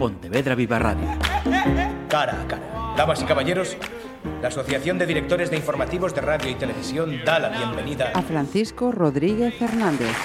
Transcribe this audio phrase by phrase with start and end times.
[0.00, 1.06] Pontevedra Viva Radio.
[2.08, 2.94] Cara a cara.
[2.96, 3.76] Damas y caballeros,
[4.40, 8.92] la Asociación de Directores de Informativos de Radio y Televisión da la bienvenida a Francisco
[8.92, 10.16] Rodríguez Hernández.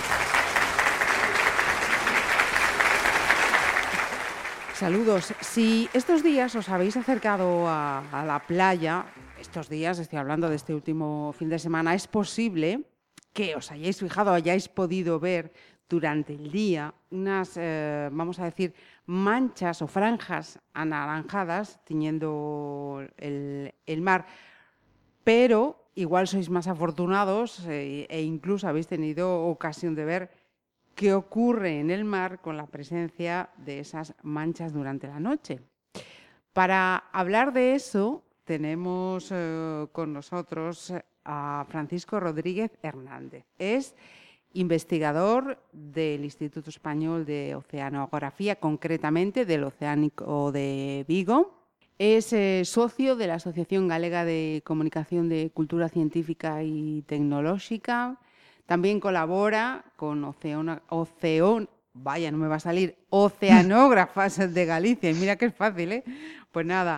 [4.76, 5.34] Saludos.
[5.42, 9.08] Si estos días os habéis acercado a, a, la playa,
[9.42, 12.80] estos días, estoy hablando de este último fin de semana, es posible
[13.34, 15.52] que os hayáis fijado, hayáis podido ver
[15.90, 18.74] durante el día unas, eh, vamos a decir,
[19.06, 24.26] manchas o franjas anaranjadas tiñendo el, mar.
[25.24, 30.30] Pero igual sois más afortunados eh, e incluso habéis tenido ocasión de ver
[30.94, 35.62] qué ocurre en el mar con la presencia de esas manchas durante la noche.
[36.54, 40.94] Para hablar de eso, tenemos eh, con nosotros
[41.26, 43.46] a Francisco Rodríguez Hernández.
[43.58, 43.96] Es
[44.56, 51.54] investigador del Instituto Español de Oceanografía, concretamente del Oceánico de Vigo.
[52.00, 58.18] Es eh, socio de la Asociación Galega de Comunicación de Cultura Científica y Tecnológica.
[58.66, 65.10] También colabora con Oceón, Oceón, vaya, no me va a salir, Oceanógrafas de Galicia.
[65.12, 66.04] Y mira que es fácil, ¿eh?
[66.52, 66.98] Pues nada.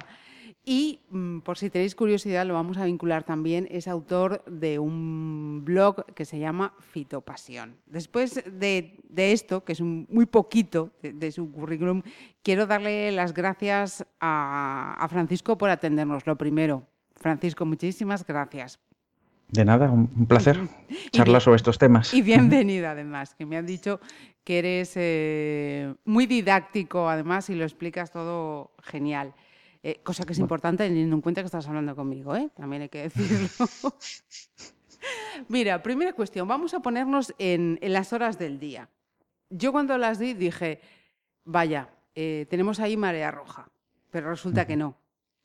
[0.70, 5.62] Y mm, por si tenéis curiosidad, lo vamos a vincular también, es autor de un
[5.64, 7.78] blog que se llama Fitopasión.
[7.86, 12.02] Después de, esto, que es muy poquito de, su currículum,
[12.44, 16.28] quiero darle las gracias a, a Francisco por atendernos.
[16.28, 16.84] Lo primero,
[17.16, 18.78] Francisco, muchísimas gracias
[19.50, 20.60] de nada, un placer
[21.12, 22.14] charlar sobre estos temas.
[22.14, 24.00] Y bienvenida además, que me han dicho
[24.44, 29.34] que eres eh, muy didáctico además y lo explicas todo genial.
[29.84, 32.50] Eh, cosa que es importante teniendo en cuenta que estás hablando conmigo, ¿eh?
[32.56, 33.50] también hay que decirlo.
[35.48, 38.90] Mira, primera cuestión, vamos a ponernos en, las horas del día.
[39.50, 40.82] Yo cuando las di dije,
[41.46, 43.70] vaya, tenemos ahí marea roja,
[44.10, 44.98] pero resulta que no.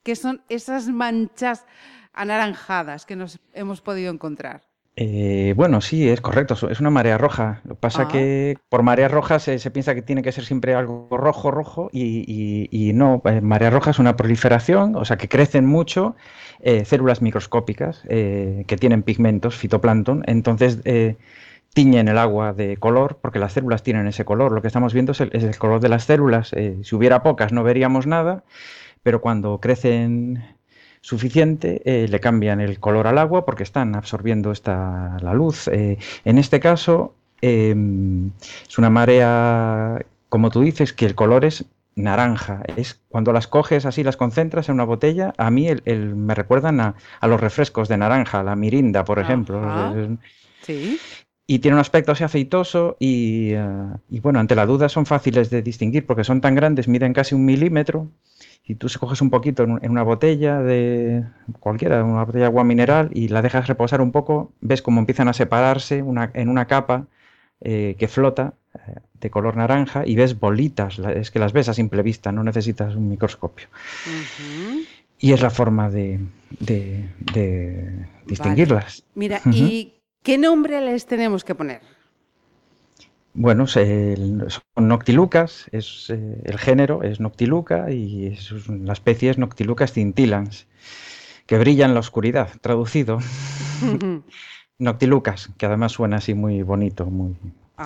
[0.02, 1.66] ¿Qué son esas manchas
[2.12, 4.62] anaranjadas que nos hemos podido encontrar.
[4.94, 7.62] Eh, bueno, sí, es correcto, es una marea roja.
[7.64, 8.08] Lo que pasa ah.
[8.08, 12.92] que por marea roja se, piensa que tiene que ser siempre algo rojo, rojo, y,
[12.94, 16.14] no, eh, marea roja es una proliferación, o sea, que crecen mucho
[16.60, 20.80] eh, células microscópicas que tienen pigmentos, fitoplancton, entonces
[21.74, 24.52] tiñen el agua de color, porque las células tienen ese color.
[24.52, 26.50] Lo que estamos viendo es el color de las células.
[26.82, 28.44] si hubiera pocas no veríamos nada,
[29.02, 30.44] pero cuando crecen
[31.02, 35.68] suficiente, eh, le cambian el color al agua porque están absorbiendo esta, la luz.
[35.68, 38.30] Eh, en este caso, em,
[38.68, 39.98] es una marea,
[40.28, 42.62] como tú dices, que el color es naranja.
[42.76, 46.80] Es cuando las coges así, las concentras en una botella, a mí el, me recuerdan
[46.80, 49.60] a, los refrescos de naranja, la mirinda, por ejemplo.
[50.62, 50.98] Sí.
[51.48, 53.66] Y tiene un aspecto así aceitoso y, eh,
[54.08, 57.34] y, bueno, ante la duda son fáciles de distinguir porque son tan grandes, miden casi
[57.34, 58.08] un milímetro
[58.64, 61.24] y tú se coges un poquito en, una botella de
[61.60, 65.28] cualquiera, una botella de agua mineral y la dejas reposar un poco, ves cómo empiezan
[65.28, 67.06] a separarse en una capa
[67.64, 71.74] eh, que flota eh, de color naranja y ves bolitas, es que las ves a
[71.74, 73.68] simple vista, no necesitas un microscopio.
[75.20, 76.18] Y es la forma de,
[78.26, 79.04] distinguirlas.
[79.14, 81.82] Mira, ¿y qué nombre les tenemos que poner?
[83.34, 88.36] Bueno, son noctilucas, es, eh, el género es noctiluca y
[88.68, 90.66] la especie es Noctilucas scintillans,
[91.46, 93.18] que brilla en la oscuridad, traducido.
[94.78, 97.36] noctilucas, que además suena así muy bonito, muy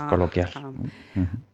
[0.08, 0.50] coloquial.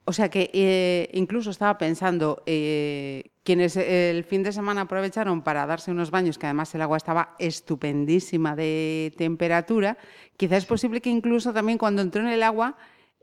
[0.05, 5.67] O sea que eh, incluso estaba pensando, eh, quienes el fin de semana aprovecharon para
[5.67, 9.99] darse unos baños, que además el agua estaba estupendísima de temperatura,
[10.37, 12.77] quizás es posible que incluso también cuando entró en el agua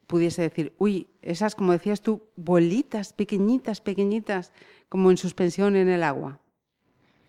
[0.09, 4.51] pudiese decir, uy, esas, como decías tú, bolitas pequeñitas, pequeñitas,
[4.89, 6.39] como en suspensión en el agua.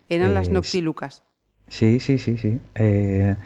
[0.08, 1.22] Eran las noctilucas.
[1.68, 2.58] Sí, sí, sí, sí.
[2.74, 3.36] Eh,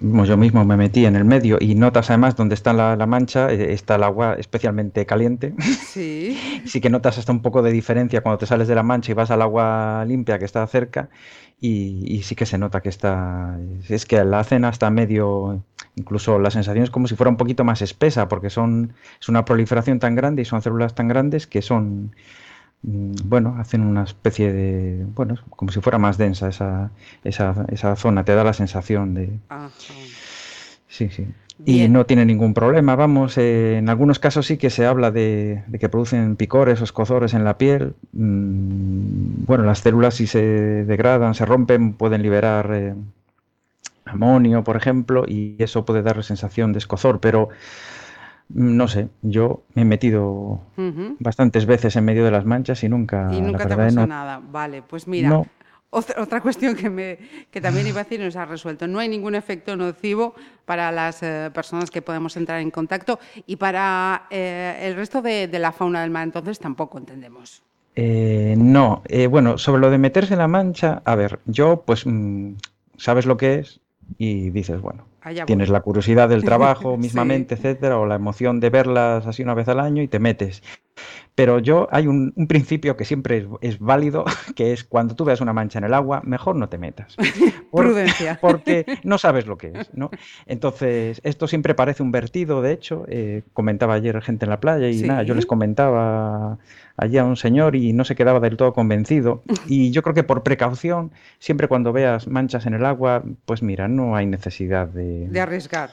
[0.00, 3.72] yo mismo me metí en el medio y notas además donde está la, mancha, eh,
[3.72, 5.54] está el agua especialmente caliente.
[5.86, 6.36] Sí.
[6.66, 9.14] sí que notas hasta un poco de diferencia cuando te sales de la mancha y
[9.14, 11.08] vas al agua limpia que está cerca
[11.58, 13.56] y, sí que se nota que está...
[13.88, 15.64] Es que la hacen hasta medio...
[15.96, 19.44] Incluso la sensación es como si fuera un poquito más espesa porque son, es una
[19.44, 22.12] proliferación tan grande y son células tan grandes que son
[22.82, 26.90] Mm, bueno, hacen una especie de, bueno, como si fuera más densa esa,
[27.24, 29.30] esa, esa zona, te da la sensación de...
[30.88, 31.26] Sí, sí.
[31.64, 35.62] Y no tiene ningún problema, vamos, eh, en algunos casos sí que se habla de,
[35.78, 37.94] que producen picores o escozores en la piel.
[38.12, 42.94] Mm, bueno, las células si se degradan, se rompen, pueden liberar eh,
[44.12, 47.48] amonio, por ejemplo, y eso puede dar sensación de escozor, pero
[48.54, 50.60] No sé, yo me he metido
[51.20, 53.30] bastantes veces en medio de las manchas y nunca.
[53.32, 54.42] Y nunca te pasó nada.
[54.42, 55.42] Vale, pues mira.
[55.94, 57.18] Otra, cuestión que, me,
[57.50, 58.86] que también iba a decir nos ha resuelto.
[58.86, 63.56] No hay ningún efecto nocivo para las eh, personas que podemos entrar en contacto y
[63.56, 67.62] para eh, el resto de, la fauna del mar, entonces tampoco entendemos.
[67.94, 72.54] Eh, no, bueno, sobre lo de meterse en la mancha, a ver, yo pues mm,
[72.96, 73.81] sabes lo que es
[74.18, 75.06] y dices, bueno,
[75.46, 79.68] tienes la curiosidad del trabajo mismamente, etcétera, o la emoción de verlas así una vez
[79.68, 80.62] al año y te metes.
[81.34, 84.24] Pero yo hay un, principio que siempre es, válido,
[84.54, 87.16] que es cuando tú veas una mancha en el agua, mejor no te metas.
[87.72, 88.38] Prudencia.
[88.40, 90.10] Porque no sabes lo que es, ¿no?
[90.46, 94.90] Entonces, esto siempre parece un vertido, de hecho, eh, comentaba ayer gente en la playa
[94.90, 96.58] y nada, yo les comentaba
[96.96, 99.42] allí a un señor y no se quedaba del todo convencido.
[99.66, 103.88] Y yo creo que por precaución, siempre cuando veas manchas en el agua, pues mira,
[103.88, 105.28] no hay necesidad de...
[105.28, 105.90] De arriesgar.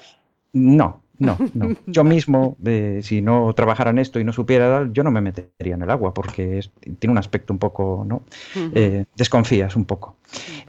[0.52, 1.76] No, no, no.
[1.86, 5.76] Yo mismo, eh, si no trabajara en esto y no supiera, yo no me metería
[5.76, 6.62] en el agua porque
[6.98, 8.24] tiene un aspecto un poco, ¿no?
[8.74, 10.16] Eh, desconfías un poco.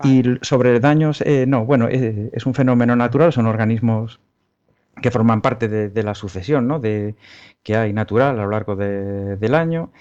[0.02, 4.20] Y sobre daños, eh, no, bueno, es un fenómeno natural, son organismos
[5.00, 6.80] que forman parte de, la sucesión, ¿no?
[6.80, 7.14] De,
[7.62, 9.92] que hay natural a lo largo del año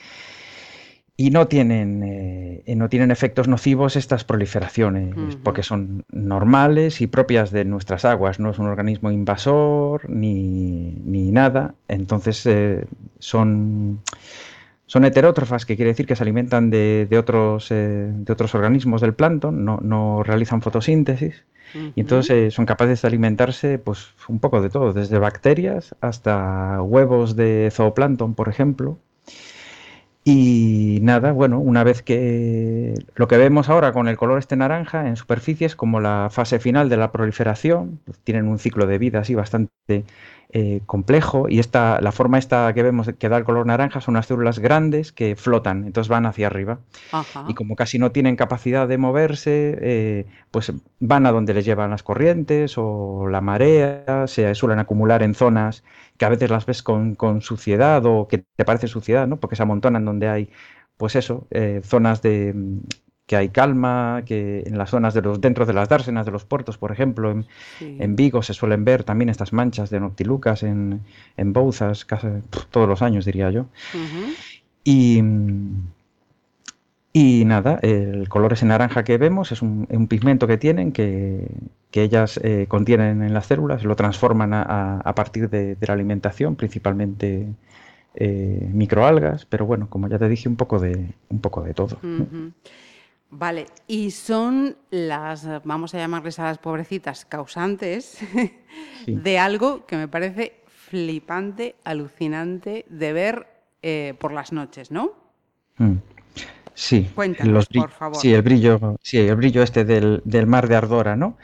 [1.20, 7.52] y no tienen, eh, no tienen efectos nocivos estas proliferaciones, porque son normales y propias
[7.52, 10.94] de nuestras aguas, no es un organismo invasor ni,
[11.34, 12.86] nada, entonces eh,
[13.20, 14.00] son,
[14.86, 19.14] son heterótrofas, que quiere decir que se alimentan de, otros, eh, de otros organismos del
[19.14, 21.44] plancton, no, no realizan fotosíntesis,
[21.98, 27.36] y entonces son capaces de alimentarse pues un poco de todo, desde bacterias hasta huevos
[27.36, 29.00] de zooplancton, por ejemplo,
[30.24, 35.08] y nada, bueno, una vez que lo que vemos ahora con el color este naranja
[35.08, 39.20] en superficie es como la fase final de la proliferación, tienen un ciclo de vida
[39.20, 40.04] así bastante
[40.52, 44.14] eh, complejo y esta, la forma esta que vemos que da el color naranja son
[44.14, 46.80] unas células grandes que flotan, entonces van hacia arriba.
[47.48, 51.92] Y como casi no tienen capacidad de moverse, eh, pues van a donde les llevan
[51.92, 55.84] las corrientes o la marea, se suelen acumular en zonas
[56.18, 59.40] que a veces las ves con, suciedad o que te parece suciedad, ¿no?
[59.40, 60.50] porque se amontonan donde hay,
[60.98, 62.56] pues eso, eh, zonas de
[63.30, 66.46] que hay calma, que en las zonas de los, dentro de las dársenas de los
[66.46, 67.30] puertos, por ejemplo,
[67.80, 71.02] en, Vigo se suelen ver también estas manchas de noctilucas en,
[71.38, 72.26] en Bouzas, casi
[72.72, 73.68] todos los años diría yo.
[74.84, 75.22] Y,
[77.14, 81.52] y nada, el color ese naranja que vemos es un, pigmento que tienen que,
[81.94, 87.46] ellas eh, contienen en las células, lo transforman a, partir de, la alimentación, principalmente
[88.16, 92.00] eh, microalgas, pero bueno, como ya te dije, un poco de, un poco de todo.
[93.32, 98.18] Vale, y son las, vamos a llamarles a las pobrecitas, causantes
[99.08, 103.48] de algo que me parece flipante, alucinante de ver
[103.84, 105.14] eh, por las noches, ¿no?
[105.78, 105.98] Mm.
[106.74, 108.18] Sí, Cuéntanos, por favor.
[108.18, 111.38] Sí, el brillo, sí, el brillo este del, mar de Ardora, ¿no?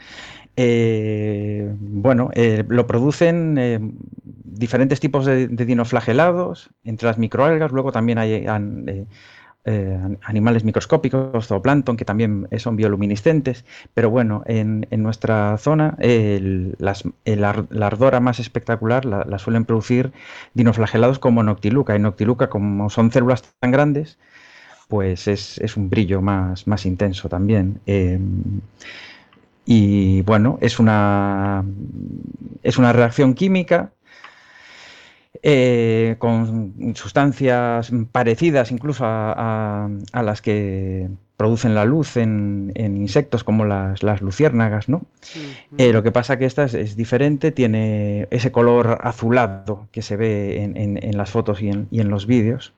[0.56, 3.94] Eh, bueno, eh, lo producen
[4.44, 8.46] diferentes tipos de, dinoflagelados, entre las microalgas, luego también hay
[9.68, 13.64] eh, animales microscópicos, zooplancton, que también son bioluminiscentes,
[13.94, 20.12] pero bueno, en, nuestra zona la ardora más espectacular la, suelen producir
[20.54, 24.18] dinoflagelados como Noctiluca, y Noctiluca como son células tan grandes,
[24.88, 27.80] pues es, un brillo más, más intenso también.
[27.86, 28.60] Em,
[29.64, 31.64] y bueno, es una,
[32.62, 33.90] es una reacción química
[35.42, 44.02] eh, con sustancias parecidas incluso a, las que producen la luz en, insectos como las,
[44.22, 45.02] luciérnagas, ¿no?
[45.78, 50.62] Eh, lo que pasa que esta es, diferente, tiene ese color azulado que se ve
[50.62, 52.72] en, las fotos y en los vídeos.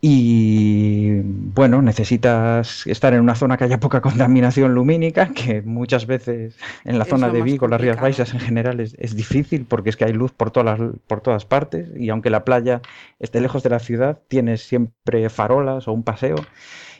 [0.00, 6.56] Y bueno, necesitas estar en una zona que haya poca contaminación lumínica, que muchas veces
[6.84, 10.04] en la zona de Vigo, las Rías Baixas en general, es, difícil porque es que
[10.04, 12.82] hay luz por todas, por todas partes y aunque la playa
[13.18, 16.36] esté lejos de la ciudad, tienes siempre farolas o un paseo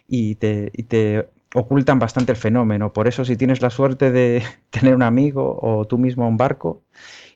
[0.08, 2.92] y te, y te ocultan bastante el fenómeno.
[2.92, 6.82] Por eso si tienes la suerte de tener un amigo o tú mismo un barco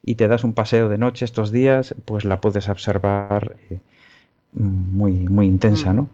[0.03, 3.57] y te das un paseo de noche estos días, pues la puedes observar.
[3.71, 3.81] Eh,
[4.53, 5.97] muy, muy intensa, mm.
[5.97, 6.09] ¿no?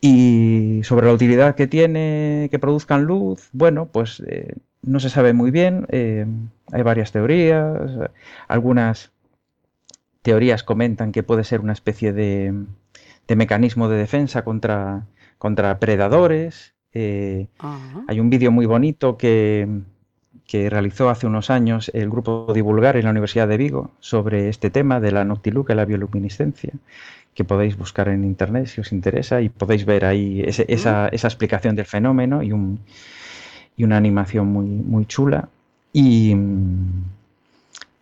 [0.00, 5.32] Y sobre la utilidad que tiene que produzcan luz, bueno, pues eh, no se sabe
[5.32, 6.26] muy bien, eh,
[6.72, 7.90] hay varias teorías,
[8.48, 9.12] algunas
[10.22, 12.54] teorías comentan que puede ser una especie de,
[13.28, 15.06] de mecanismo de defensa contra,
[15.38, 16.74] contra predadores.
[16.92, 17.48] Eh,
[18.08, 19.68] hay un vídeo muy bonito que,
[20.46, 24.70] que realizó hace unos años el grupo Divulgar en la Universidad de Vigo sobre este
[24.70, 26.72] tema de la noctiluca y la bioluminiscencia,
[27.36, 31.86] que podéis buscar en internet si os interesa y podéis ver ahí esa, explicación del
[31.86, 32.80] fenómeno y, un,
[33.76, 35.48] y una animación muy, muy chula.
[35.92, 36.34] Y,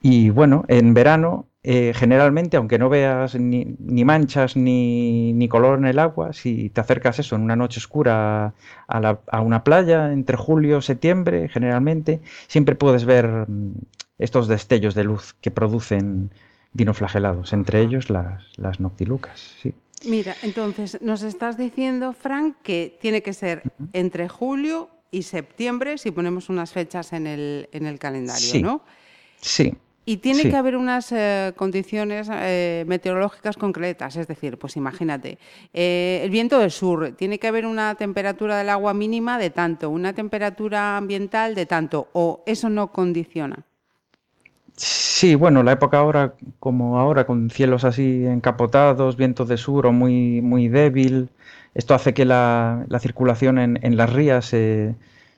[0.02, 5.98] y bueno, en verano eh, generalmente, aunque no veas ni, manchas ni, color en el
[5.98, 8.52] agua, si te acercas eso en una noche oscura
[8.86, 13.72] a, una playa entre julio y septiembre, generalmente, siempre puedes ver mm,
[14.18, 16.30] estos destellos de luz que producen
[16.74, 19.56] dinoflagelados, entre ellos las, las noctilucas.
[20.04, 23.62] Mira, entonces nos estás diciendo, Frank, que tiene que ser
[23.92, 28.82] entre julio y septiembre si ponemos unas fechas en el, en el calendario, ¿no?
[29.40, 29.74] Sí.
[30.06, 35.38] Y tiene que haber unas eh, condiciones eh, meteorológicas concretas, es decir, pues imagínate,
[35.72, 39.88] eh, el viento del sur, tiene que haber una temperatura del agua mínima de tanto,
[39.88, 43.64] una temperatura ambiental de tanto, o eso no condiciona.
[44.76, 49.92] Sí, bueno, la época ahora, como ahora, con cielos así encapotados, viento de sur o
[49.92, 51.30] muy, muy débil,
[51.74, 54.96] esto hace que la, circulación en, en las rías se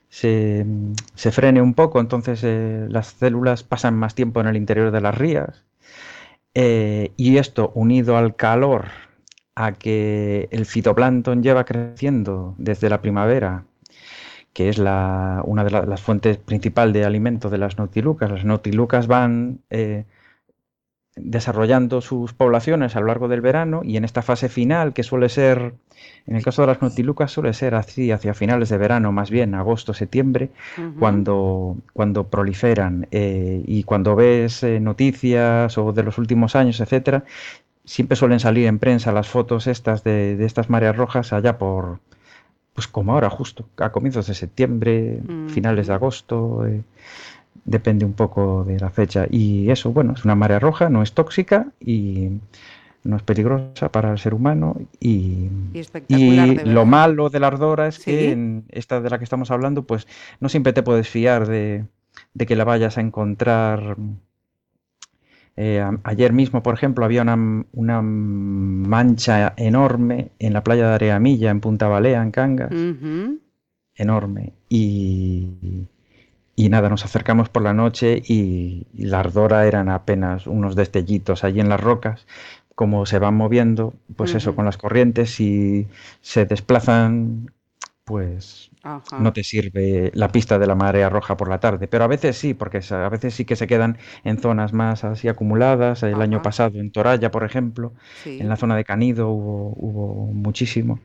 [0.08, 5.00] se, frene un poco, entonces eh, las células pasan más tiempo en el interior de
[5.00, 5.64] las rías.
[6.54, 8.86] Eh, y esto unido al calor,
[9.54, 13.64] a que el fitoplancton lleva creciendo desde la primavera,
[14.56, 18.30] que es la, una de las fuentes principales de alimento de las notilucas.
[18.30, 20.06] Las notilucas van eh,
[21.14, 25.28] desarrollando sus poblaciones a lo largo del verano y en esta fase final, que suele
[25.28, 25.74] ser,
[26.26, 29.54] en el caso de las notilucas, suele ser así hacia finales de verano, más bien
[29.54, 30.48] agosto, septiembre,
[30.98, 33.08] cuando, cuando proliferan.
[33.10, 37.24] Eh, y cuando ves eh, noticias o de los últimos años, etcétera,
[37.84, 42.00] siempre suelen salir en prensa las fotos estas de, estas mareas rojas allá por,
[42.76, 46.66] pues como ahora, justo, a comienzos de septiembre, finales de agosto.
[46.66, 46.82] Eh,
[47.64, 49.26] depende un poco de la fecha.
[49.30, 52.28] Y eso, bueno, es una marea roja, no es tóxica y
[53.02, 54.76] no es peligrosa para el ser humano.
[55.00, 55.48] Y,
[56.08, 59.84] y, lo malo de la ardora es que en esta de la que estamos hablando,
[59.84, 60.06] pues
[60.40, 61.86] no siempre te puedes fiar de,
[62.34, 63.96] de que la vayas a encontrar.
[65.56, 71.50] Eh, ayer mismo, por ejemplo, había una, una, mancha enorme en la playa de Areamilla,
[71.50, 72.72] en Punta Balea, en Cangas.
[73.94, 74.52] Enorme.
[74.68, 75.88] Y,
[76.54, 81.60] y nada, nos acercamos por la noche y, la ardora eran apenas unos destellitos allí
[81.60, 82.26] en las rocas.
[82.74, 85.86] Como se van moviendo, pues eso, con las corrientes y
[86.20, 87.50] se desplazan,
[88.06, 88.70] pues
[89.18, 91.88] no te sirve la pista de la marea roja por la tarde.
[91.88, 95.26] Pero a veces sí, porque a veces sí que se quedan en zonas más así
[95.26, 96.04] acumuladas.
[96.04, 97.92] El año pasado en Toralla, por ejemplo,
[98.24, 101.00] en la zona de Canido hubo, hubo muchísimo.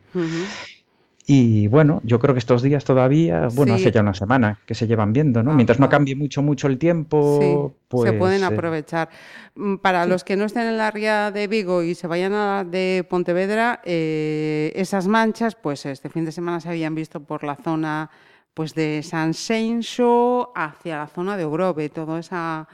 [1.33, 4.85] Y bueno, yo creo que estos días todavía, bueno, hace ya una semana que se
[4.85, 5.53] llevan viendo, ¿no?
[5.53, 8.11] Mientras no cambie mucho, mucho el tiempo, pues...
[8.11, 9.07] Se pueden eh, aprovechar.
[9.55, 12.65] Mm, para los que no estén en la ría de Vigo y se vayan a
[12.65, 17.55] de Pontevedra, eh, esas manchas, pues este fin de semana se habían visto por la
[17.55, 18.09] zona
[18.53, 22.67] pues de San Seixo hacia la zona de Ogrove, toda esa,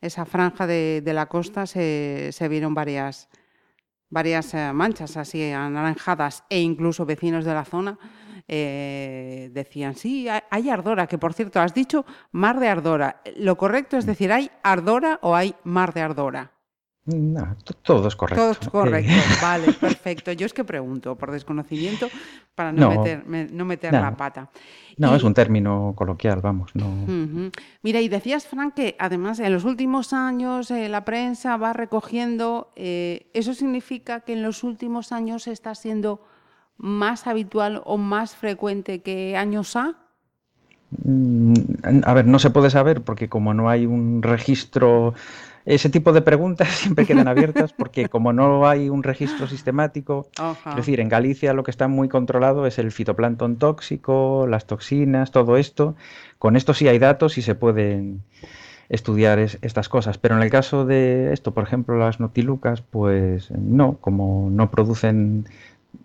[0.00, 3.28] esa franja de, de la costa se, se vieron varias
[4.14, 7.98] varias eh, manchas así anaranjadas e incluso vecinos de la zona
[8.46, 13.20] eh, decían, sí, hay ardora, que por cierto, has dicho mar de ardora.
[13.36, 16.53] Lo correcto es decir, ¿hay ardora o hay mar de ardora?
[17.06, 18.42] No, todo es correcto.
[18.42, 20.32] Todo es correcto, vale, perfecto.
[20.32, 22.08] Yo es que pregunto por desconocimiento
[22.54, 24.48] para no, meter, no meter la pata.
[24.96, 26.70] No, es un término coloquial, vamos.
[26.74, 27.50] No...
[27.82, 32.72] Mira, y decías, Frank, que además en los últimos años eh, la prensa va recogiendo,
[32.74, 36.22] eh, ¿eso significa que en los últimos años está siendo
[36.78, 39.94] más habitual o más frecuente que años A?
[41.02, 41.54] Mm,
[42.04, 45.14] a ver, no se puede saber porque como no hay un registro
[45.66, 50.28] ese tipo de preguntas siempre quedan abiertas porque como no hay un registro sistemático,
[50.66, 55.30] es decir, en Galicia lo que está muy controlado es el fitoplancton tóxico, las toxinas,
[55.30, 55.94] todo esto.
[56.38, 58.22] Con esto sí hay datos y se pueden
[58.88, 63.96] estudiar estas cosas, pero en el caso de esto, por ejemplo, las notilucas, pues no,
[64.00, 65.48] como no producen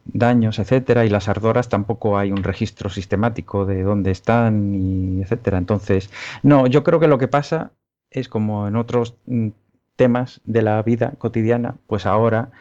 [0.06, 5.58] daños, etcétera, y las ardoras tampoco hay un registro sistemático de dónde están y etcétera.
[5.58, 6.10] Entonces,
[6.42, 7.72] no, yo creo que lo que pasa
[8.12, 9.50] es como en otros mm,
[9.96, 12.52] temas de la vida cotidiana, pues ahora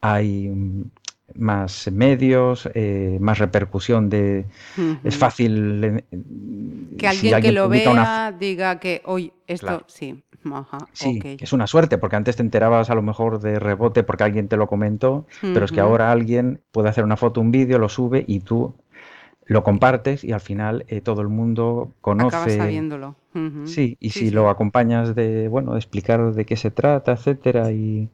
[0.00, 0.84] hay mm,
[1.34, 4.46] más medios, eh, más repercusión de...
[5.02, 5.82] Es fácil...
[5.84, 6.04] Eh,
[6.98, 10.22] que alguien, que lo vea diga que hoy esto sí.
[10.92, 14.48] sí, es una suerte, porque antes te enterabas a lo mejor de rebote porque alguien
[14.48, 17.88] te lo comentó, pero es que ahora alguien puede hacer una foto, un vídeo, lo
[17.88, 18.74] sube y tú
[19.46, 22.36] lo compartes y al final eh, todo el mundo conoce.
[22.36, 23.16] Acabas sabiéndolo.
[23.64, 28.08] Sí, y si lo acompañas de, bueno, de explicar de qué se trata, etcétera, y,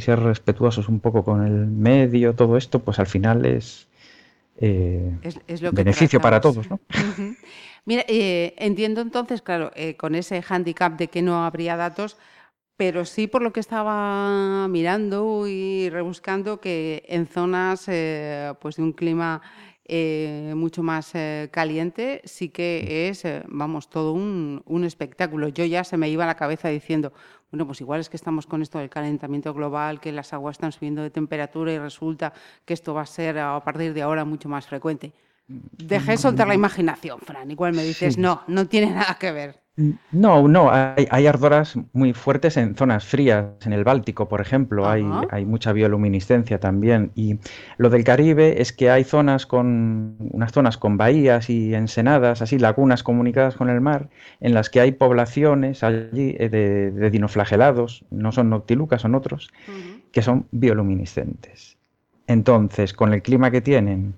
[0.00, 3.86] ser respetuosos un poco con el medio, todo esto, pues al final es,
[4.58, 5.16] eh,
[5.72, 6.80] beneficio para todos, ¿no?
[7.84, 12.16] Mira, eh, entiendo entonces, claro, con ese handicap de que no habría datos,
[12.76, 17.84] pero sí por lo que estaba mirando y rebuscando que en zonas
[18.60, 19.42] pues de un clima
[19.88, 25.48] eh, mucho más eh, caliente, sí que es, eh, vamos, todo un, un, espectáculo.
[25.48, 27.12] Yo ya se me iba a la cabeza diciendo,
[27.52, 30.72] bueno, pues igual es que estamos con esto del calentamiento global, que las aguas están
[30.72, 32.32] subiendo de temperatura y resulta
[32.64, 35.12] que esto va a ser a partir de ahora mucho más frecuente.
[35.46, 37.48] Dejé soltar la imaginación, Fran.
[37.50, 39.65] Igual me dices, no, no tiene nada que ver.
[40.10, 45.04] No, no, hay, ardoras muy fuertes en zonas frías, en el Báltico, por ejemplo, hay,
[45.30, 47.12] hay, mucha bioluminiscencia también.
[47.14, 47.38] Y
[47.76, 52.58] lo del Caribe es que hay zonas con, unas zonas con bahías y ensenadas, así
[52.58, 54.08] lagunas comunicadas con el mar,
[54.40, 59.52] en las que hay poblaciones allí eh, de, dinoflagelados, no son noctilucas, son otros,
[60.10, 61.76] que son bioluminiscentes.
[62.26, 64.14] Entonces, con el clima que tienen,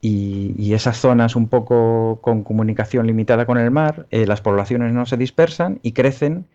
[0.00, 5.06] y, esas zonas un poco con comunicación limitada con el mar, eh, las poblaciones no
[5.06, 6.46] se dispersan y crecen,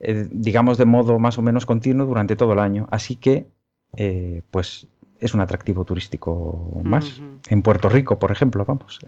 [0.00, 2.88] eh, digamos, de modo más o menos continuo durante todo el año.
[2.90, 3.46] Así que,
[3.96, 4.88] eh, pues,
[5.20, 7.20] es un atractivo turístico más.
[7.48, 8.98] En Puerto Rico, por ejemplo, vamos.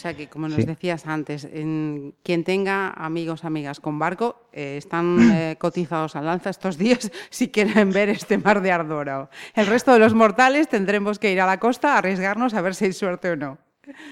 [0.00, 5.18] Sea que, como nos decías antes, en, quien tenga amigos, amigas con barco, eh, están
[5.32, 9.30] eh, cotizados al lanza estos días si quieren ver este mar de Ardora.
[9.54, 12.74] El resto de los mortales tendremos que ir a la costa a arriesgarnos a ver
[12.74, 13.58] si hay suerte o no.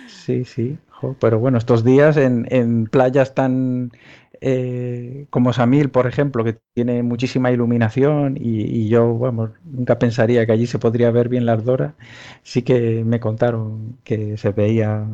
[0.09, 0.79] Sí, sí.
[1.21, 3.93] pero bueno, estos días en, en playas tan
[4.41, 10.53] eh, como Samil, por ejemplo, que tiene muchísima iluminación y, yo, vamos, nunca pensaría que
[10.53, 11.95] allí se podría ver bien la ardora,
[12.43, 15.07] sí que me contaron que se veía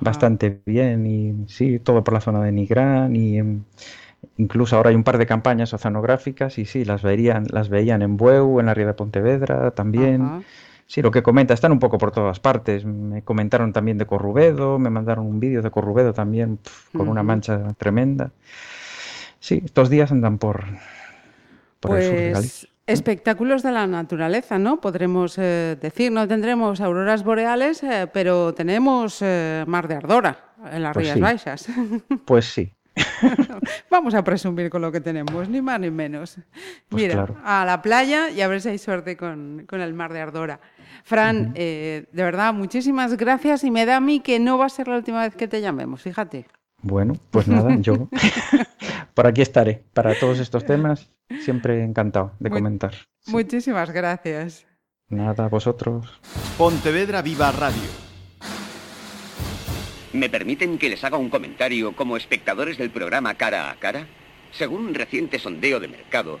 [0.00, 3.40] bastante bien y sí, todo por la zona de Nigrán y
[4.36, 8.16] incluso ahora hay un par de campañas oceanográficas y sí, las verían, las veían en
[8.16, 10.44] Bueu, en la ría de Pontevedra también.
[10.88, 12.86] Sí, lo que comenta, están un poco por todas partes.
[12.86, 16.58] Me comentaron también de Corrubedo, me mandaron un vídeo de Corrubedo también
[16.96, 18.30] con una mancha tremenda.
[19.38, 20.64] Sí, estos días andan por,
[21.80, 24.80] por el pues, Espectáculos de la naturaleza, ¿no?
[24.80, 30.82] Podremos eh, decir, no tendremos auroras boreales, eh, pero tenemos eh, mar de ardora en
[30.82, 31.68] las pues Rías Baixas.
[32.24, 32.72] Pues sí.
[33.90, 36.38] Vamos a presumir con lo que tenemos, ni más ni menos.
[36.88, 40.14] Pues Mira, a la playa y a ver si hay suerte con, con el mar
[40.14, 40.58] de Ardora.
[41.04, 44.68] Fran, eh, de verdad, muchísimas gracias y me da a mí que no va a
[44.68, 46.46] ser la última vez que te llamemos, fíjate.
[46.80, 48.08] Bueno, pues nada, yo
[49.14, 52.94] por aquí estaré para todos estos temas, siempre encantado de comentar.
[53.26, 54.66] Muchísimas gracias.
[55.08, 56.20] Nada, a vosotros.
[56.56, 58.08] Pontevedra Viva Radio.
[60.12, 64.06] ¿Me permiten que les haga un comentario como espectadores del programa Cara a Cara?
[64.52, 66.40] Según un reciente sondeo de mercado,